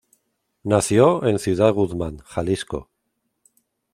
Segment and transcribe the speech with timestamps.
[0.63, 2.89] Nació en Ciudad Guzmán, Jalisco.